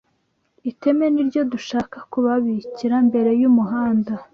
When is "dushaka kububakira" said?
1.51-2.97